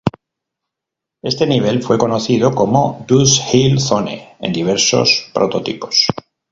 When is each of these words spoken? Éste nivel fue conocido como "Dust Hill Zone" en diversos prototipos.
Éste 1.21 1.45
nivel 1.45 1.83
fue 1.83 1.99
conocido 1.99 2.55
como 2.55 3.05
"Dust 3.07 3.53
Hill 3.53 3.79
Zone" 3.79 4.29
en 4.39 4.51
diversos 4.51 5.29
prototipos. 5.31 6.07